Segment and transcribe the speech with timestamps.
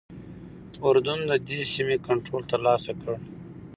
[0.85, 3.07] اردن ددې سیمې کنټرول ترلاسه کړ.